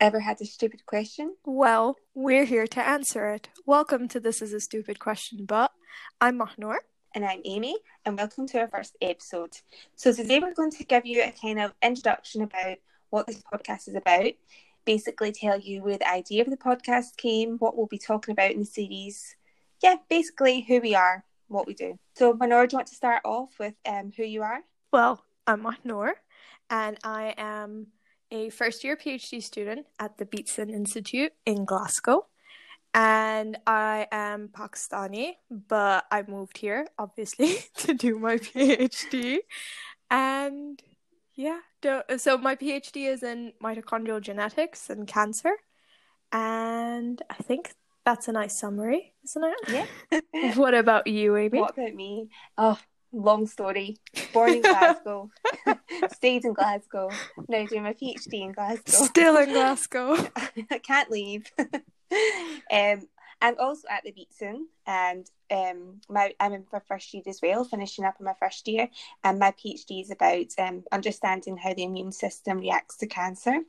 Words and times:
Ever 0.00 0.20
had 0.20 0.40
a 0.40 0.46
stupid 0.46 0.86
question? 0.86 1.36
Well, 1.44 1.98
we're 2.14 2.46
here 2.46 2.66
to 2.66 2.80
answer 2.80 3.28
it. 3.34 3.50
Welcome 3.66 4.08
to 4.08 4.18
This 4.18 4.40
is 4.40 4.54
a 4.54 4.58
Stupid 4.58 4.98
Question, 4.98 5.44
but 5.44 5.72
I'm 6.22 6.38
Mahnor. 6.38 6.76
And 7.14 7.22
I'm 7.22 7.42
Amy, 7.44 7.76
and 8.06 8.16
welcome 8.16 8.48
to 8.48 8.60
our 8.60 8.68
first 8.68 8.96
episode. 9.02 9.50
So, 9.96 10.14
today 10.14 10.38
we're 10.38 10.54
going 10.54 10.70
to 10.70 10.84
give 10.84 11.04
you 11.04 11.22
a 11.22 11.34
kind 11.38 11.60
of 11.60 11.74
introduction 11.82 12.40
about 12.40 12.78
what 13.10 13.26
this 13.26 13.42
podcast 13.52 13.88
is 13.88 13.94
about, 13.94 14.32
basically, 14.86 15.32
tell 15.32 15.60
you 15.60 15.82
where 15.82 15.98
the 15.98 16.10
idea 16.10 16.44
of 16.44 16.50
the 16.50 16.56
podcast 16.56 17.18
came, 17.18 17.58
what 17.58 17.76
we'll 17.76 17.86
be 17.86 17.98
talking 17.98 18.32
about 18.32 18.52
in 18.52 18.60
the 18.60 18.64
series. 18.64 19.36
Yeah, 19.82 19.96
basically, 20.08 20.62
who 20.62 20.80
we 20.80 20.94
are, 20.94 21.26
what 21.48 21.66
we 21.66 21.74
do. 21.74 21.98
So, 22.16 22.32
Mahnor, 22.32 22.66
do 22.66 22.72
you 22.72 22.78
want 22.78 22.88
to 22.88 22.94
start 22.94 23.20
off 23.26 23.50
with 23.58 23.74
um, 23.84 24.12
who 24.16 24.24
you 24.24 24.44
are? 24.44 24.60
Well, 24.94 25.22
I'm 25.46 25.62
Mahnor, 25.62 26.12
and 26.70 26.96
I 27.04 27.34
am 27.36 27.88
a 28.30 28.50
first 28.50 28.84
year 28.84 28.96
PhD 28.96 29.42
student 29.42 29.86
at 29.98 30.18
the 30.18 30.26
Beatson 30.26 30.70
Institute 30.70 31.32
in 31.46 31.64
Glasgow. 31.64 32.26
And 32.92 33.58
I 33.66 34.08
am 34.10 34.48
Pakistani, 34.48 35.34
but 35.50 36.06
I 36.10 36.24
moved 36.26 36.58
here 36.58 36.88
obviously 36.98 37.58
to 37.78 37.94
do 37.94 38.18
my 38.18 38.36
PhD. 38.36 39.38
And 40.10 40.82
yeah, 41.34 41.60
so 42.18 42.36
my 42.36 42.56
PhD 42.56 43.08
is 43.08 43.22
in 43.22 43.52
mitochondrial 43.62 44.20
genetics 44.20 44.90
and 44.90 45.06
cancer. 45.06 45.52
And 46.32 47.22
I 47.30 47.34
think 47.34 47.74
that's 48.04 48.28
a 48.28 48.32
nice 48.32 48.58
summary, 48.58 49.14
isn't 49.24 49.44
it? 49.44 49.86
Yeah. 50.32 50.54
what 50.54 50.74
about 50.74 51.06
you, 51.06 51.36
Amy? 51.36 51.60
What 51.60 51.78
about 51.78 51.94
me? 51.94 52.28
Oh, 52.58 52.78
long 53.12 53.46
story. 53.46 53.98
Born 54.32 54.54
in 54.54 54.62
Glasgow, 54.62 55.30
stayed 56.12 56.44
in 56.44 56.52
Glasgow, 56.52 57.10
now 57.48 57.66
doing 57.66 57.82
my 57.82 57.94
PhD 57.94 58.42
in 58.42 58.52
Glasgow. 58.52 59.04
Still 59.04 59.36
in 59.36 59.48
Glasgow. 59.52 60.16
I 60.70 60.78
can't 60.78 61.10
leave. 61.10 61.50
um, 61.58 63.08
I'm 63.42 63.58
also 63.58 63.88
at 63.88 64.04
the 64.04 64.12
Beatson, 64.12 64.66
and 64.86 65.26
um, 65.50 66.00
my 66.08 66.34
I'm 66.38 66.52
in 66.52 66.66
my 66.72 66.80
first 66.86 67.12
year 67.14 67.22
as 67.26 67.40
well, 67.42 67.64
finishing 67.64 68.04
up 68.04 68.16
in 68.20 68.26
my 68.26 68.34
first 68.38 68.68
year, 68.68 68.88
and 69.24 69.38
my 69.38 69.52
PhD 69.52 70.02
is 70.02 70.10
about 70.10 70.46
um, 70.58 70.84
understanding 70.92 71.56
how 71.56 71.72
the 71.72 71.84
immune 71.84 72.12
system 72.12 72.58
reacts 72.58 72.96
to 72.98 73.06
cancer. 73.06 73.60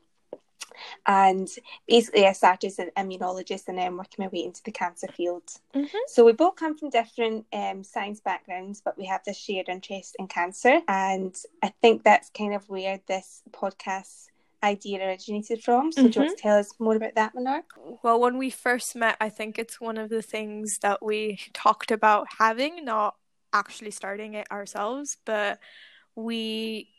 And 1.05 1.47
basically, 1.87 2.25
I 2.25 2.33
started 2.33 2.67
as 2.67 2.79
an 2.79 2.91
immunologist 2.97 3.67
and 3.67 3.77
then 3.77 3.97
working 3.97 4.23
my 4.23 4.27
way 4.27 4.43
into 4.45 4.61
the 4.63 4.71
cancer 4.71 5.07
field. 5.07 5.43
Mm-hmm. 5.75 5.97
So 6.07 6.25
we 6.25 6.33
both 6.33 6.55
come 6.55 6.77
from 6.77 6.89
different 6.89 7.45
um, 7.53 7.83
science 7.83 8.19
backgrounds, 8.19 8.81
but 8.83 8.97
we 8.97 9.05
have 9.05 9.23
this 9.25 9.37
shared 9.37 9.69
interest 9.69 10.15
in 10.19 10.27
cancer. 10.27 10.81
And 10.87 11.35
I 11.63 11.73
think 11.81 12.03
that's 12.03 12.29
kind 12.29 12.53
of 12.53 12.67
where 12.69 12.99
this 13.07 13.41
podcast 13.51 14.27
idea 14.63 15.05
originated 15.05 15.63
from. 15.63 15.91
So, 15.91 16.01
mm-hmm. 16.01 16.11
do 16.11 16.19
you 16.19 16.25
want 16.25 16.31
mm-hmm. 16.31 16.35
to 16.37 16.41
tell 16.41 16.59
us 16.59 16.73
more 16.79 16.95
about 16.95 17.15
that, 17.15 17.33
Mahnor? 17.35 17.63
Well, 18.03 18.19
when 18.19 18.37
we 18.37 18.49
first 18.49 18.95
met, 18.95 19.17
I 19.19 19.29
think 19.29 19.57
it's 19.57 19.81
one 19.81 19.97
of 19.97 20.09
the 20.09 20.21
things 20.21 20.79
that 20.81 21.03
we 21.03 21.39
talked 21.53 21.91
about 21.91 22.27
having, 22.37 22.85
not 22.85 23.15
actually 23.53 23.91
starting 23.91 24.35
it 24.35 24.47
ourselves, 24.51 25.17
but 25.25 25.59
we 26.15 26.89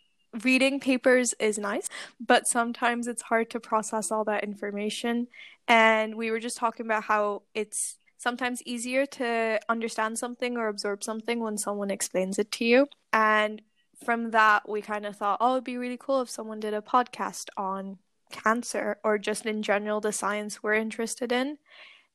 reading 0.45 0.81
papers 0.81 1.35
is 1.39 1.59
nice, 1.59 1.89
but 2.19 2.47
sometimes 2.47 3.07
it's 3.07 3.23
hard 3.23 3.51
to 3.51 3.61
process 3.61 4.11
all 4.11 4.25
that 4.25 4.45
information. 4.45 5.29
And 5.69 6.17
we 6.17 6.31
were 6.31 6.41
just 6.41 6.57
talking 6.57 6.87
about 6.87 7.05
how 7.05 7.43
it's 7.55 7.99
sometimes 8.19 8.63
easier 8.63 9.05
to 9.05 9.61
understand 9.69 10.19
something 10.19 10.57
or 10.57 10.69
absorb 10.69 11.03
something 11.03 11.41
when 11.41 11.59
someone 11.59 11.91
explains 11.91 12.39
it 12.39 12.51
to 12.53 12.65
you. 12.65 12.87
And 13.13 13.61
from 14.05 14.31
that, 14.31 14.69
we 14.69 14.81
kind 14.81 15.07
of 15.07 15.17
thought, 15.17 15.39
oh, 15.41 15.55
it'd 15.55 15.65
be 15.65 15.77
really 15.77 15.99
cool 15.99 16.23
if 16.23 16.31
someone 16.31 16.61
did 16.61 16.75
a 16.75 16.81
podcast 16.81 17.49
on 17.57 17.99
cancer 18.31 18.99
or 19.05 19.19
just 19.19 19.45
in 19.45 19.63
general 19.63 20.01
the 20.01 20.11
science 20.11 20.63
we're 20.63 20.73
interested 20.73 21.31
in 21.31 21.59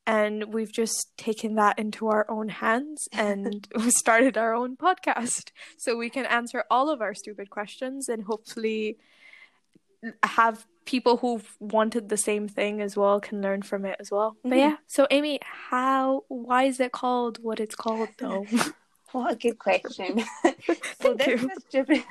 and 0.08 0.54
we've 0.54 0.72
just 0.72 1.16
taken 1.18 1.56
that 1.56 1.78
into 1.78 2.08
our 2.08 2.26
own 2.32 2.48
hands 2.48 3.10
and 3.14 3.68
we 3.76 3.92
started 4.04 4.38
our 4.38 4.56
own 4.56 4.78
podcast. 4.78 5.52
So 5.76 5.96
we 5.98 6.10
can 6.10 6.26
answer 6.26 6.64
all 6.72 6.90
of 6.90 7.02
our 7.02 7.14
stupid 7.14 7.50
questions 7.50 8.08
and 8.10 8.24
hopefully 8.24 8.98
have 10.24 10.66
people 10.86 11.18
who've 11.18 11.56
wanted 11.60 12.08
the 12.08 12.16
same 12.16 12.48
thing 12.48 12.82
as 12.82 12.96
well 12.96 13.20
can 13.20 13.42
learn 13.42 13.62
from 13.62 13.84
it 13.84 13.98
as 14.00 14.10
well. 14.10 14.32
Mm-hmm. 14.32 14.50
but 14.50 14.58
yeah. 14.58 14.76
So 14.88 15.06
amy 15.12 15.40
how 15.42 16.24
why 16.30 16.64
is 16.64 16.80
it 16.80 16.94
called 16.94 17.44
what 17.44 17.60
it's 17.60 17.76
called 17.76 18.10
though? 18.18 18.46
What 19.14 19.32
a 19.32 19.36
good 19.38 19.58
question. 19.58 20.22
So 21.02 21.14
this 21.14 21.42
is, 21.42 21.46
a 21.46 21.62
stupid, 21.62 22.04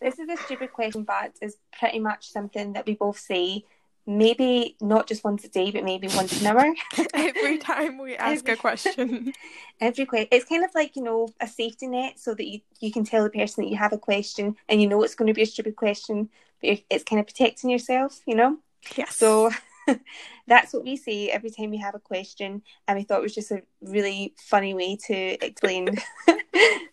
this 0.00 0.18
is 0.18 0.28
a 0.30 0.36
stupid 0.38 0.72
question 0.72 1.04
but 1.04 1.32
it's 1.42 1.56
pretty 1.78 1.98
much 1.98 2.30
something 2.30 2.72
that 2.72 2.86
we 2.86 2.94
both 2.94 3.18
say 3.18 3.64
maybe 4.06 4.76
not 4.80 5.06
just 5.06 5.24
once 5.24 5.44
a 5.44 5.48
day, 5.48 5.70
but 5.70 5.84
maybe 5.84 6.08
once 6.08 6.40
an 6.40 6.46
hour. 6.46 6.74
every 7.14 7.58
time 7.58 7.98
we 7.98 8.16
ask 8.16 8.48
every, 8.48 8.54
a 8.54 8.56
question. 8.60 9.32
Every 9.80 10.06
question. 10.06 10.28
It's 10.30 10.44
kind 10.44 10.64
of 10.64 10.70
like, 10.74 10.96
you 10.96 11.02
know, 11.02 11.28
a 11.40 11.46
safety 11.46 11.86
net 11.86 12.18
so 12.18 12.34
that 12.34 12.46
you, 12.46 12.60
you 12.80 12.92
can 12.92 13.04
tell 13.04 13.24
the 13.24 13.30
person 13.30 13.64
that 13.64 13.70
you 13.70 13.76
have 13.76 13.92
a 13.92 13.98
question 13.98 14.56
and 14.68 14.82
you 14.82 14.88
know 14.88 15.02
it's 15.02 15.14
going 15.14 15.28
to 15.28 15.34
be 15.34 15.42
a 15.42 15.46
stupid 15.46 15.76
question, 15.76 16.28
but 16.60 16.80
it's 16.90 17.04
kind 17.04 17.20
of 17.20 17.26
protecting 17.26 17.70
yourself, 17.70 18.20
you 18.26 18.34
know? 18.34 18.58
Yes. 18.96 19.16
So 19.16 19.50
that's 20.46 20.72
what 20.72 20.84
we 20.84 20.96
say 20.96 21.28
every 21.28 21.50
time 21.50 21.70
we 21.70 21.78
have 21.78 21.94
a 21.94 22.00
question. 22.00 22.62
And 22.88 22.98
we 22.98 23.04
thought 23.04 23.20
it 23.20 23.22
was 23.22 23.34
just 23.34 23.52
a 23.52 23.62
really 23.80 24.34
funny 24.36 24.74
way 24.74 24.96
to 25.06 25.14
explain 25.44 25.96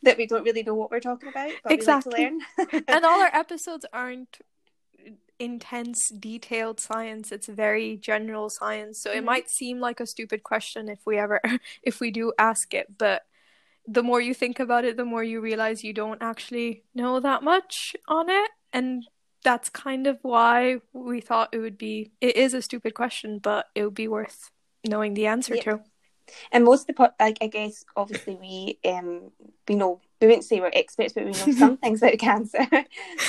that 0.03 0.17
we 0.17 0.27
don't 0.27 0.43
really 0.43 0.63
know 0.63 0.75
what 0.75 0.91
we're 0.91 0.99
talking 0.99 1.29
about, 1.29 1.51
but 1.63 1.71
exactly. 1.71 2.25
we 2.25 2.31
like 2.57 2.69
to 2.71 2.75
learn. 2.75 2.83
and 2.87 3.05
all 3.05 3.19
our 3.19 3.33
episodes 3.33 3.85
aren't 3.91 4.39
intense 5.39 6.09
detailed 6.09 6.79
science 6.79 7.31
it's 7.31 7.47
very 7.47 7.97
general 7.97 8.49
science 8.49 9.01
so 9.01 9.09
mm-hmm. 9.09 9.19
it 9.19 9.23
might 9.23 9.49
seem 9.49 9.79
like 9.79 9.99
a 9.99 10.05
stupid 10.05 10.43
question 10.43 10.89
if 10.89 10.99
we 11.05 11.17
ever 11.17 11.39
if 11.83 11.99
we 11.99 12.11
do 12.11 12.33
ask 12.37 12.73
it 12.73 12.97
but 12.97 13.23
the 13.87 14.03
more 14.03 14.21
you 14.21 14.33
think 14.33 14.59
about 14.59 14.85
it 14.85 14.97
the 14.97 15.05
more 15.05 15.23
you 15.23 15.41
realize 15.41 15.83
you 15.83 15.93
don't 15.93 16.21
actually 16.21 16.83
know 16.93 17.19
that 17.19 17.43
much 17.43 17.95
on 18.07 18.29
it 18.29 18.51
and 18.73 19.07
that's 19.43 19.69
kind 19.69 20.05
of 20.05 20.17
why 20.21 20.77
we 20.93 21.21
thought 21.21 21.49
it 21.53 21.59
would 21.59 21.77
be 21.77 22.11
it 22.19 22.35
is 22.35 22.53
a 22.53 22.61
stupid 22.61 22.93
question 22.93 23.39
but 23.39 23.67
it 23.73 23.83
would 23.83 23.95
be 23.95 24.07
worth 24.07 24.51
knowing 24.85 25.13
the 25.13 25.27
answer 25.27 25.55
yeah. 25.55 25.61
to 25.61 25.79
and 26.51 26.63
most 26.63 26.89
of 26.89 26.95
the 26.95 27.13
like 27.19 27.37
I 27.41 27.47
guess 27.47 27.85
obviously 27.95 28.35
we 28.35 28.79
um 28.89 29.31
we 29.67 29.75
know 29.75 30.01
we 30.21 30.27
wouldn't 30.27 30.43
say 30.45 30.59
we're 30.59 30.71
experts, 30.73 31.13
but 31.13 31.25
we 31.25 31.31
know 31.31 31.57
some 31.57 31.77
things 31.77 32.01
about 32.01 32.19
cancer. 32.19 32.65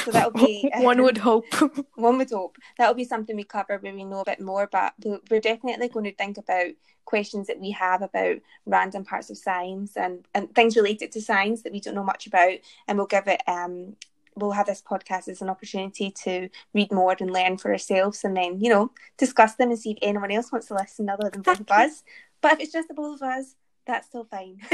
so 0.04 0.10
that'll 0.10 0.30
be 0.30 0.70
one 0.76 1.02
would 1.02 1.18
hope. 1.18 1.46
one 1.94 2.18
would 2.18 2.30
hope 2.30 2.56
that'll 2.78 2.94
be 2.94 3.04
something 3.04 3.36
we 3.36 3.44
cover 3.44 3.78
where 3.78 3.94
we 3.94 4.04
know 4.04 4.20
a 4.20 4.24
bit 4.24 4.40
more. 4.40 4.68
But 4.70 4.94
we're 5.30 5.40
definitely 5.40 5.88
going 5.88 6.04
to 6.04 6.14
think 6.14 6.38
about 6.38 6.70
questions 7.04 7.48
that 7.48 7.60
we 7.60 7.72
have 7.72 8.02
about 8.02 8.36
random 8.66 9.04
parts 9.04 9.30
of 9.30 9.38
science 9.38 9.96
and 9.96 10.26
and 10.34 10.54
things 10.54 10.76
related 10.76 11.12
to 11.12 11.20
science 11.20 11.62
that 11.62 11.72
we 11.72 11.80
don't 11.80 11.94
know 11.94 12.04
much 12.04 12.26
about, 12.26 12.54
and 12.88 12.98
we'll 12.98 13.06
give 13.06 13.26
it 13.26 13.42
um 13.46 13.96
we'll 14.36 14.52
have 14.52 14.66
this 14.66 14.82
podcast 14.82 15.28
as 15.28 15.42
an 15.42 15.48
opportunity 15.48 16.10
to 16.10 16.48
read 16.72 16.90
more 16.92 17.16
and 17.18 17.32
learn 17.32 17.56
for 17.56 17.72
ourselves 17.72 18.24
and 18.24 18.36
then 18.36 18.60
you 18.60 18.70
know 18.70 18.90
discuss 19.18 19.54
them 19.56 19.70
and 19.70 19.78
see 19.78 19.92
if 19.92 19.98
anyone 20.02 20.30
else 20.30 20.52
wants 20.52 20.68
to 20.68 20.74
listen 20.74 21.08
other 21.08 21.30
than 21.30 21.42
both 21.42 21.60
of 21.60 21.70
us 21.70 22.02
but 22.40 22.52
if 22.52 22.60
it's 22.60 22.72
just 22.72 22.88
the 22.88 22.94
both 22.94 23.20
of 23.20 23.28
us 23.28 23.56
that's 23.90 24.06
still 24.06 24.24
fine. 24.24 24.58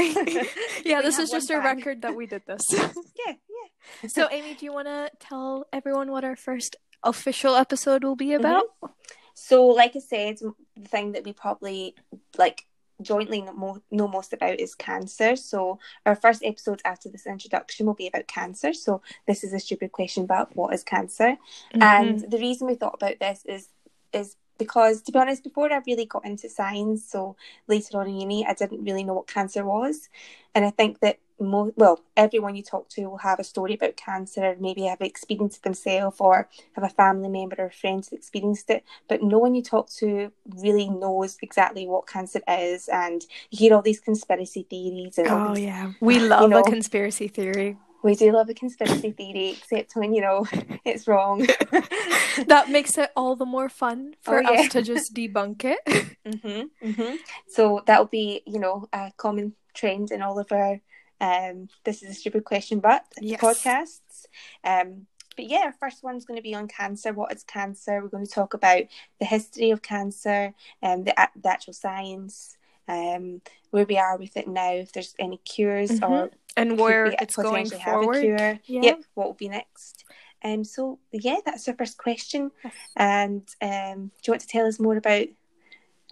yeah, 0.85 1.01
this 1.07 1.17
is 1.19 1.29
just 1.29 1.49
a 1.49 1.59
record 1.59 2.01
that 2.03 2.15
we 2.15 2.25
did 2.25 2.43
this. 2.45 2.61
yeah, 2.71 3.33
yeah. 3.33 4.07
so, 4.07 4.27
Amy, 4.31 4.53
do 4.53 4.65
you 4.65 4.73
want 4.73 4.87
to 4.87 5.09
tell 5.19 5.67
everyone 5.73 6.11
what 6.11 6.23
our 6.23 6.35
first 6.35 6.75
official 7.03 7.55
episode 7.55 8.03
will 8.03 8.15
be 8.15 8.33
about? 8.33 8.65
Mm-hmm. 8.83 8.93
So, 9.33 9.65
like 9.67 9.95
I 9.95 9.99
said, 9.99 10.37
the 10.75 10.87
thing 10.87 11.13
that 11.13 11.23
we 11.23 11.33
probably 11.33 11.95
like 12.37 12.65
jointly 13.01 13.41
know, 13.41 13.81
know 13.91 14.07
most 14.07 14.33
about 14.33 14.59
is 14.59 14.75
cancer. 14.75 15.35
So, 15.35 15.79
our 16.05 16.15
first 16.15 16.43
episode 16.43 16.81
after 16.85 17.09
this 17.09 17.25
introduction 17.25 17.85
will 17.85 17.93
be 17.95 18.07
about 18.07 18.27
cancer. 18.27 18.73
So, 18.73 19.01
this 19.27 19.43
is 19.43 19.53
a 19.53 19.59
stupid 19.59 19.91
question 19.91 20.23
about 20.23 20.55
what 20.55 20.73
is 20.73 20.83
cancer, 20.83 21.37
mm-hmm. 21.73 21.81
and 21.81 22.31
the 22.31 22.39
reason 22.39 22.67
we 22.67 22.75
thought 22.75 22.95
about 22.95 23.19
this 23.19 23.43
is 23.45 23.69
is 24.13 24.35
because 24.57 25.01
to 25.01 25.11
be 25.11 25.19
honest 25.19 25.43
before 25.43 25.71
i 25.71 25.81
really 25.85 26.05
got 26.05 26.25
into 26.25 26.49
science 26.49 27.05
so 27.09 27.35
later 27.67 27.99
on 27.99 28.07
in 28.07 28.19
uni 28.19 28.45
i 28.45 28.53
didn't 28.53 28.83
really 28.83 29.03
know 29.03 29.13
what 29.13 29.27
cancer 29.27 29.65
was. 29.65 30.09
And 30.55 30.65
i 30.65 30.71
think 30.71 30.99
that 31.01 31.19
most, 31.39 31.73
well 31.77 32.01
everyone 32.15 32.55
you 32.55 32.63
talk 32.63 32.89
to 32.89 33.05
will 33.05 33.17
have 33.17 33.39
a 33.39 33.43
story 33.43 33.75
about 33.75 33.95
cancer 33.95 34.43
or 34.43 34.55
maybe 34.59 34.83
have 34.83 35.01
experienced 35.01 35.57
it 35.57 35.63
themselves 35.63 36.17
or 36.19 36.49
have 36.73 36.83
a 36.83 36.89
family 36.89 37.29
member 37.29 37.55
or 37.59 37.69
friend 37.69 38.05
who 38.09 38.15
experienced 38.15 38.69
it 38.69 38.83
but 39.07 39.21
no 39.21 39.37
one 39.37 39.53
you 39.53 39.61
talk 39.61 39.89
to 39.89 40.31
really 40.57 40.89
knows 40.89 41.37
exactly 41.41 41.85
what 41.85 42.07
cancer 42.07 42.41
is 42.47 42.89
and 42.89 43.25
you 43.51 43.59
hear 43.59 43.73
all 43.75 43.81
these 43.81 43.99
conspiracy 43.99 44.65
theories 44.67 45.17
and 45.17 45.27
oh 45.29 45.55
yeah. 45.55 45.91
We 45.99 46.19
love 46.31 46.43
you 46.43 46.47
know, 46.49 46.61
a 46.61 46.63
conspiracy 46.63 47.27
theory 47.27 47.77
we 48.07 48.15
do 48.15 48.31
love 48.31 48.49
a 48.49 48.53
conspiracy 48.53 49.11
theory, 49.11 49.49
except 49.49 49.93
when 49.97 50.13
you 50.13 50.21
know 50.21 50.45
it's 50.85 51.09
wrong. 51.09 51.39
that 52.47 52.69
makes 52.69 52.97
it 52.97 53.11
all 53.17 53.35
the 53.35 53.45
more 53.45 53.67
fun 53.67 54.15
for 54.21 54.37
oh, 54.37 54.41
yeah. 54.49 54.61
us 54.61 54.69
to 54.69 54.81
just 54.81 55.13
debunk 55.13 55.65
it. 55.65 55.79
Mm-hmm, 56.27 56.89
mm-hmm. 56.89 57.15
So 57.47 57.81
that'll 57.85 58.07
be, 58.07 58.41
you 58.45 58.59
know, 58.59 58.89
a 58.91 59.13
common 59.15 59.53
trend 59.73 60.11
in 60.11 60.21
all 60.21 60.37
of 60.39 60.51
our 60.51 60.81
um, 61.21 61.69
"This 61.85 62.03
is 62.03 62.09
a 62.09 62.13
stupid 62.13 62.43
question," 62.43 62.81
but 62.81 63.05
yes. 63.21 63.39
podcasts. 63.39 64.25
Um, 64.61 65.07
but 65.37 65.45
yeah, 65.45 65.61
our 65.67 65.73
first 65.79 66.03
one's 66.03 66.25
going 66.25 66.35
to 66.35 66.43
be 66.43 66.53
on 66.53 66.67
cancer. 66.67 67.13
What 67.13 67.31
is 67.31 67.43
cancer? 67.43 68.01
We're 68.01 68.09
going 68.09 68.25
to 68.25 68.31
talk 68.31 68.53
about 68.53 68.83
the 69.21 69.25
history 69.25 69.71
of 69.71 69.81
cancer 69.81 70.53
and 70.81 71.05
the, 71.05 71.13
the 71.41 71.49
actual 71.49 71.71
science, 71.71 72.57
um, 72.89 73.41
where 73.71 73.85
we 73.85 73.97
are 73.97 74.17
with 74.17 74.35
it 74.35 74.49
now, 74.49 74.73
if 74.73 74.91
there's 74.91 75.15
any 75.17 75.37
cures 75.37 75.91
Mhm. 75.91 76.09
or 76.09 76.31
And 76.57 76.77
where 76.79 77.05
it's 77.21 77.35
going 77.35 77.69
forward. 77.69 78.21
cure. 78.21 78.59
Yeah. 78.65 78.81
Yep, 78.81 79.03
what 79.13 79.27
will 79.27 79.33
be 79.33 79.49
next? 79.49 80.05
Um, 80.43 80.63
so 80.63 80.99
yeah, 81.11 81.37
that's 81.45 81.67
our 81.67 81.75
first 81.75 81.97
question. 81.97 82.51
And 82.95 83.47
um, 83.61 84.11
do 84.21 84.27
you 84.27 84.33
want 84.33 84.41
to 84.41 84.47
tell 84.47 84.65
us 84.65 84.79
more 84.79 84.97
about 84.97 85.27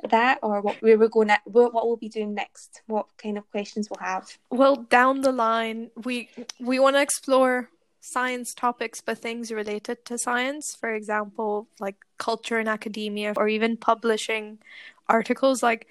that, 0.09 0.39
or 0.43 0.61
what 0.61 0.81
where 0.81 0.97
we're 0.97 1.07
going 1.07 1.29
at? 1.29 1.41
What, 1.45 1.73
what 1.73 1.85
we'll 1.87 1.97
be 1.97 2.09
doing 2.09 2.33
next? 2.33 2.81
What 2.87 3.07
kind 3.17 3.37
of 3.37 3.49
questions 3.51 3.89
we'll 3.89 4.05
have? 4.05 4.37
Well, 4.49 4.75
down 4.75 5.21
the 5.21 5.31
line, 5.31 5.91
we 6.03 6.29
we 6.59 6.79
want 6.79 6.95
to 6.95 7.01
explore 7.01 7.69
science 8.01 8.53
topics, 8.53 9.01
but 9.01 9.17
things 9.17 9.51
related 9.51 10.05
to 10.05 10.17
science. 10.17 10.75
For 10.75 10.93
example, 10.93 11.67
like 11.79 11.95
culture 12.17 12.57
and 12.57 12.69
academia, 12.69 13.33
or 13.37 13.47
even 13.47 13.77
publishing 13.77 14.59
articles. 15.07 15.63
Like, 15.63 15.87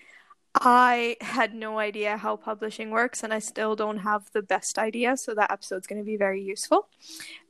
I 0.55 1.17
had 1.21 1.55
no 1.55 1.79
idea 1.79 2.17
how 2.17 2.37
publishing 2.37 2.91
works, 2.91 3.23
and 3.23 3.33
I 3.33 3.39
still 3.39 3.77
don't 3.77 3.99
have 3.99 4.31
the 4.33 4.43
best 4.43 4.79
idea. 4.79 5.17
So 5.17 5.35
that 5.35 5.51
episode's 5.51 5.87
going 5.87 6.01
to 6.01 6.05
be 6.05 6.17
very 6.17 6.43
useful, 6.43 6.89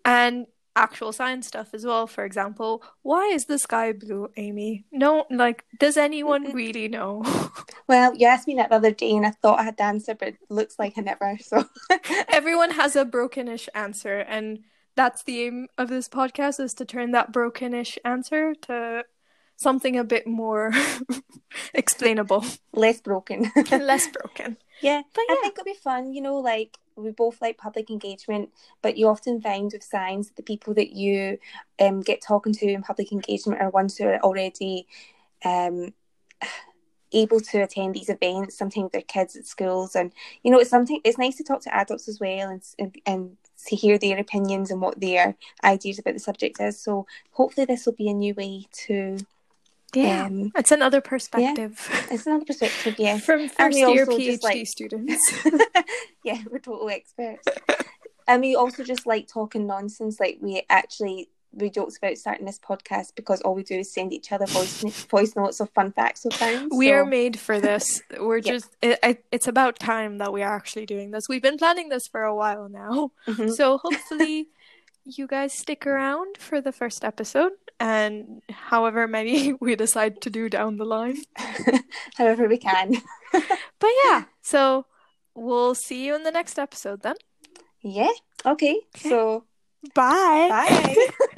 and 0.04 0.46
actual 0.76 1.12
science 1.12 1.46
stuff 1.46 1.72
as 1.72 1.84
well. 1.84 2.06
For 2.06 2.24
example, 2.24 2.82
why 3.02 3.26
is 3.26 3.44
the 3.46 3.58
sky 3.58 3.92
blue, 3.92 4.30
Amy? 4.36 4.84
No, 4.90 5.26
like, 5.30 5.64
does 5.78 5.96
anyone 5.96 6.52
really 6.52 6.88
know? 6.88 7.22
Well, 7.86 8.14
you 8.16 8.26
asked 8.26 8.48
me 8.48 8.54
that 8.54 8.70
the 8.70 8.76
other 8.76 8.92
day, 8.92 9.14
and 9.14 9.26
I 9.26 9.30
thought 9.30 9.60
I 9.60 9.64
had 9.64 9.76
the 9.76 9.82
answer, 9.82 10.14
but 10.14 10.28
it 10.28 10.38
looks 10.48 10.78
like 10.78 10.94
I 10.96 11.02
never. 11.02 11.36
So 11.38 11.64
everyone 12.28 12.70
has 12.70 12.96
a 12.96 13.04
brokenish 13.04 13.68
answer 13.74 14.20
and 14.20 14.60
that's 14.96 15.22
the 15.22 15.42
aim 15.42 15.68
of 15.76 15.88
this 15.88 16.08
podcast 16.08 16.60
is 16.60 16.74
to 16.74 16.84
turn 16.84 17.10
that 17.12 17.32
brokenish 17.32 17.98
answer 18.04 18.54
to 18.62 19.04
something 19.56 19.98
a 19.98 20.04
bit 20.04 20.26
more 20.26 20.72
explainable 21.74 22.44
less 22.72 23.00
broken. 23.00 23.50
less 23.70 24.08
broken 24.08 24.56
Yeah, 24.80 25.02
But 25.14 25.24
I 25.30 25.36
think 25.40 25.54
it'll 25.54 25.64
be 25.64 25.74
fun. 25.74 26.12
You 26.12 26.22
know, 26.22 26.38
like 26.38 26.78
we 26.96 27.10
both 27.10 27.40
like 27.40 27.58
public 27.58 27.90
engagement, 27.90 28.50
but 28.82 28.96
you 28.96 29.08
often 29.08 29.40
find 29.40 29.70
with 29.72 29.82
science 29.82 30.30
the 30.36 30.42
people 30.42 30.74
that 30.74 30.90
you 30.92 31.38
um 31.80 32.00
get 32.00 32.22
talking 32.22 32.52
to 32.54 32.66
in 32.66 32.82
public 32.82 33.12
engagement 33.12 33.60
are 33.60 33.70
ones 33.70 33.96
who 33.96 34.04
are 34.06 34.20
already 34.20 34.86
um 35.44 35.92
able 37.12 37.40
to 37.40 37.62
attend 37.62 37.94
these 37.94 38.08
events. 38.08 38.58
Sometimes 38.58 38.90
they're 38.92 39.02
kids 39.02 39.36
at 39.36 39.46
schools, 39.46 39.94
and 39.94 40.12
you 40.42 40.50
know, 40.50 40.58
it's 40.58 40.70
something. 40.70 41.00
It's 41.04 41.18
nice 41.18 41.36
to 41.36 41.44
talk 41.44 41.62
to 41.62 41.74
adults 41.74 42.08
as 42.08 42.20
well, 42.20 42.50
and 42.50 42.62
and, 42.78 42.94
and 43.06 43.36
to 43.66 43.76
hear 43.76 43.98
their 43.98 44.18
opinions 44.18 44.70
and 44.70 44.80
what 44.80 45.00
their 45.00 45.36
ideas 45.62 45.98
about 45.98 46.14
the 46.14 46.20
subject 46.20 46.60
is. 46.60 46.78
So 46.80 47.06
hopefully, 47.30 47.64
this 47.64 47.86
will 47.86 47.94
be 47.94 48.08
a 48.08 48.14
new 48.14 48.34
way 48.34 48.66
to. 48.86 49.18
Yeah 49.96 50.26
Um, 50.26 50.52
it's 50.56 50.70
another 50.72 51.00
perspective 51.00 51.88
it's 52.10 52.26
another 52.26 52.44
perspective, 52.44 52.94
yeah. 52.98 53.18
from 53.28 53.48
first 53.48 53.76
year 53.78 54.06
phd 54.06 54.42
like- 54.42 54.66
students 54.66 55.22
yeah, 56.24 56.38
we're 56.50 56.58
total 56.58 56.88
experts. 56.90 57.46
and 58.26 58.40
we 58.42 58.54
also 58.54 58.82
just 58.84 59.06
like 59.06 59.28
talking 59.28 59.66
nonsense. 59.66 60.18
Like 60.20 60.38
we 60.40 60.62
actually 60.70 61.28
we 61.56 61.70
joked 61.70 61.96
about 61.98 62.16
starting 62.18 62.46
this 62.46 62.58
podcast 62.58 63.14
because 63.14 63.40
all 63.42 63.54
we 63.54 63.62
do 63.62 63.76
is 63.78 63.92
send 63.92 64.12
each 64.12 64.32
other 64.32 64.46
voice 64.46 64.82
voice 65.08 65.36
notes 65.36 65.60
of 65.60 65.70
fun 65.70 65.92
facts 65.92 66.24
we 66.24 66.30
found. 66.32 66.72
we 66.74 66.90
are 66.90 67.04
made 67.04 67.38
for 67.38 67.60
this 67.60 68.02
we're 68.18 68.38
Yep. 68.38 68.44
just 68.44 68.76
it, 68.82 68.98
it, 69.04 69.24
it's 69.30 69.46
about 69.46 69.78
time 69.78 70.18
that 70.18 70.32
we 70.32 70.42
are 70.42 70.52
actually 70.56 70.84
doing 70.86 71.12
this 71.12 71.28
we've 71.28 71.42
been 71.42 71.56
planning 71.58 71.90
this 71.90 72.08
for 72.08 72.22
a 72.24 72.34
while 72.34 72.68
now 72.68 73.12
Mhm. 73.28 73.54
So 73.54 73.78
hopefully 73.78 74.48
you 75.04 75.26
guys 75.26 75.52
stick 75.52 75.86
around 75.86 76.36
for 76.38 76.60
the 76.60 76.72
first 76.72 77.04
episode 77.04 77.52
and 77.78 78.42
however 78.50 79.06
many 79.06 79.52
we 79.60 79.76
decide 79.76 80.20
to 80.22 80.30
do 80.30 80.48
down 80.48 80.76
the 80.76 80.84
line. 80.84 81.18
however 82.16 82.48
we 82.48 82.58
can. 82.58 82.94
But 83.80 83.90
yeah, 84.04 84.24
so 84.42 84.86
we'll 85.34 85.74
see 85.74 86.06
you 86.06 86.14
in 86.14 86.22
the 86.22 86.30
next 86.30 86.58
episode 86.58 87.02
then. 87.02 87.16
Yeah. 87.82 88.12
Okay. 88.46 88.80
So 88.96 89.44
Bye. 89.94 90.48
bye. 90.48 91.36